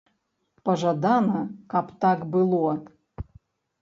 [0.69, 1.41] Пажадана,
[1.75, 2.73] каб так было.